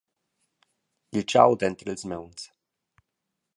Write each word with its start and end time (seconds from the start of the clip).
Il 1.15 1.23
tgau 1.27 1.51
denter 1.59 1.89
ils 1.93 2.07
mauns. 2.09 2.43